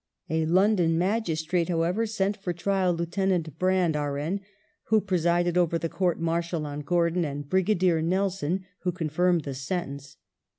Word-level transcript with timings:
A 0.31 0.47
Lon 0.47 0.77
don 0.77 0.97
magistrate, 0.97 1.69
however, 1.69 2.07
sent 2.07 2.35
for 2.35 2.53
trial 2.53 2.91
Lieut. 2.91 3.59
Brand, 3.59 3.95
R.N., 3.95 4.41
who 4.85 4.99
presided 4.99 5.59
over 5.59 5.77
the 5.77 5.89
court 5.89 6.19
martial 6.19 6.65
on 6.65 6.79
Gordon, 6.79 7.23
and 7.23 7.47
Brigadier 7.47 8.01
Nelson, 8.01 8.65
who 8.79 8.91
confirmed 8.91 9.43
the 9.43 9.53
sentence. 9.53 10.17